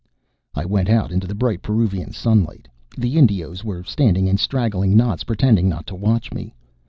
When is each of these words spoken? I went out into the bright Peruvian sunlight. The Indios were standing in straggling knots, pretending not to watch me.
I 0.55 0.65
went 0.65 0.89
out 0.89 1.11
into 1.11 1.27
the 1.27 1.35
bright 1.35 1.61
Peruvian 1.61 2.11
sunlight. 2.11 2.67
The 2.97 3.19
Indios 3.19 3.63
were 3.63 3.83
standing 3.83 4.25
in 4.25 4.37
straggling 4.37 4.97
knots, 4.97 5.23
pretending 5.23 5.69
not 5.69 5.85
to 5.85 5.95
watch 5.95 6.33
me. 6.33 6.55